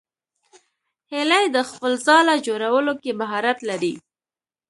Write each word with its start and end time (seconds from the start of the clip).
هیلۍ 1.11 1.45
د 1.55 1.57
خپل 1.69 1.91
ځاله 2.05 2.35
جوړولو 2.47 2.93
کې 3.01 3.11
مهارت 3.21 3.57
لري 3.69 3.93